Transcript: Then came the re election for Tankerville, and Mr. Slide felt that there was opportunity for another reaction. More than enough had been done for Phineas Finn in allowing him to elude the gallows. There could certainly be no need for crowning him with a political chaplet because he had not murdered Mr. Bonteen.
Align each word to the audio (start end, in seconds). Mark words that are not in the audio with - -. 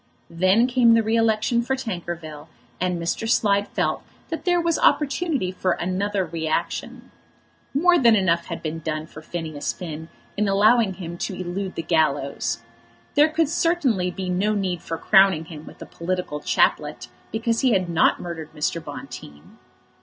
Then 0.31 0.65
came 0.65 0.95
the 0.95 1.03
re 1.03 1.15
election 1.15 1.61
for 1.61 1.75
Tankerville, 1.75 2.47
and 2.79 2.99
Mr. 2.99 3.29
Slide 3.29 3.67
felt 3.67 4.01
that 4.29 4.45
there 4.45 4.59
was 4.59 4.79
opportunity 4.79 5.51
for 5.51 5.73
another 5.73 6.25
reaction. 6.25 7.11
More 7.75 7.99
than 7.99 8.15
enough 8.15 8.45
had 8.47 8.63
been 8.63 8.79
done 8.79 9.05
for 9.05 9.21
Phineas 9.21 9.73
Finn 9.73 10.09
in 10.35 10.47
allowing 10.47 10.95
him 10.95 11.19
to 11.19 11.35
elude 11.35 11.75
the 11.75 11.83
gallows. 11.83 12.63
There 13.13 13.29
could 13.29 13.47
certainly 13.47 14.09
be 14.09 14.27
no 14.27 14.55
need 14.55 14.81
for 14.81 14.97
crowning 14.97 15.45
him 15.45 15.67
with 15.67 15.79
a 15.83 15.85
political 15.85 16.39
chaplet 16.39 17.07
because 17.31 17.59
he 17.61 17.73
had 17.73 17.87
not 17.87 18.19
murdered 18.19 18.51
Mr. 18.55 18.83
Bonteen. 18.83 19.59